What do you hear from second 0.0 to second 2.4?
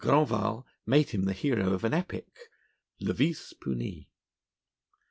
Grandval made him the hero of an epic